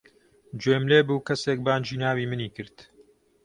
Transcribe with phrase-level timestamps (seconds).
[0.61, 2.77] گوێم لێ بوو کەسێک بانگی ناوی منی کرد.